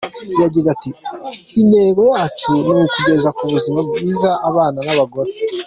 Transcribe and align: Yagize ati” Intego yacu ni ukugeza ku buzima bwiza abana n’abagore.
Yagize 0.41 0.67
ati” 0.75 0.89
Intego 1.61 2.01
yacu 2.11 2.49
ni 2.67 2.71
ukugeza 2.85 3.29
ku 3.37 3.43
buzima 3.53 3.79
bwiza 3.87 4.29
abana 4.49 4.79
n’abagore. 4.85 5.31